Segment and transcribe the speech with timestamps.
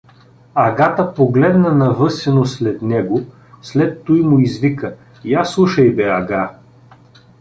[0.55, 3.21] Агата погледна навъсено след него,
[3.61, 6.49] след туй му извика:— Я слушай бе, ага!